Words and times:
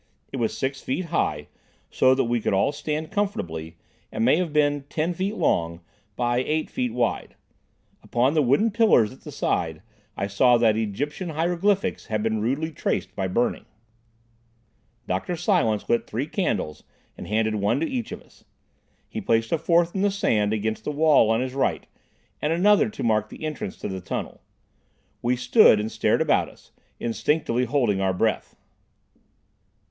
It 0.33 0.37
was 0.37 0.57
six 0.57 0.81
feet 0.81 1.05
high, 1.13 1.45
so 1.91 2.15
that 2.15 2.23
we 2.23 2.41
could 2.41 2.53
all 2.55 2.71
stand 2.71 3.11
comfortably, 3.11 3.77
and 4.11 4.25
may 4.25 4.37
have 4.37 4.51
been 4.51 4.85
ten 4.89 5.13
feet 5.13 5.35
long 5.35 5.81
by 6.15 6.39
eight 6.39 6.71
feet 6.71 6.91
wide. 6.91 7.35
Upon 8.01 8.33
the 8.33 8.41
wooden 8.41 8.71
pillars 8.71 9.11
at 9.13 9.21
the 9.21 9.31
side 9.31 9.83
I 10.17 10.25
saw 10.25 10.57
that 10.57 10.75
Egyptian 10.75 11.29
hieroglyphics 11.29 12.07
had 12.07 12.23
been 12.23 12.41
rudely 12.41 12.71
traced 12.71 13.15
by 13.15 13.27
burning. 13.27 13.65
Dr. 15.07 15.35
Silence 15.35 15.87
lit 15.87 16.07
three 16.07 16.25
candles 16.25 16.83
and 17.15 17.27
handed 17.27 17.53
one 17.53 17.79
to 17.79 17.87
each 17.87 18.11
of 18.11 18.23
us. 18.23 18.43
He 19.07 19.21
placed 19.21 19.51
a 19.51 19.59
fourth 19.59 19.93
in 19.93 20.01
the 20.01 20.09
sand 20.09 20.51
against 20.51 20.83
the 20.83 20.89
wall 20.91 21.29
on 21.29 21.41
his 21.41 21.53
right, 21.53 21.85
and 22.41 22.51
another 22.51 22.89
to 22.89 23.03
mark 23.03 23.29
the 23.29 23.43
entrance 23.45 23.77
to 23.77 23.87
the 23.87 24.01
tunnel. 24.01 24.41
We 25.21 25.35
stood 25.35 25.79
and 25.79 25.91
stared 25.91 26.21
about 26.23 26.49
us, 26.49 26.71
instinctively 26.99 27.65
holding 27.65 28.01
our 28.01 28.13
breath. 28.13 28.55